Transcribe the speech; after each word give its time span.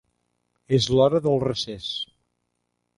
És 0.77 0.87
l'hora 0.95 1.21
del 1.27 1.39
recés. 1.47 1.93